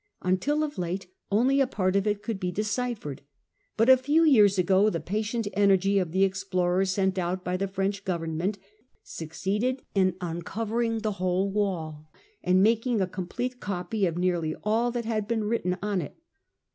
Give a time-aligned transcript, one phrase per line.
[0.23, 3.21] Until of late only a part of It could be deciphered,
[3.77, 7.67] but a few years ago the patient energy of the explorers sent out by the
[7.67, 8.57] French Government
[9.03, 12.09] succeeded in uncovering the whole wall
[12.43, 16.17] and making a complete copy of nearly all that had been writ ten on it.